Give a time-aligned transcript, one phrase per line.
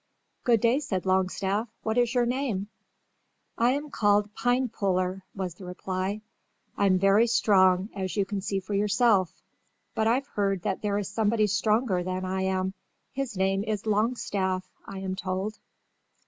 [0.45, 1.69] "Good day," said Longstaff.
[1.83, 2.69] "What is your name?"
[3.55, 6.21] "I am called PINEPULLER," was the reply.
[6.75, 9.43] "I'm very strong, as you can see for yourself,
[9.93, 12.73] but I've heard that there is somebody stronger than I am.
[13.11, 15.59] His name is LONGSTAFF, I am told."